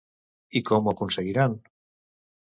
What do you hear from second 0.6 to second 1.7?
com ho aconseguiran?